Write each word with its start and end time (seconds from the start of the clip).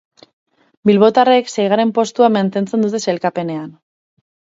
Bilbotarrek 0.91 1.53
seigarren 1.57 1.93
postua 2.01 2.33
mantentzen 2.41 2.89
dute 2.89 3.07
sailkapenean. 3.09 3.73